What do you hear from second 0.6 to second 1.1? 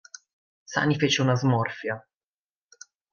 Sani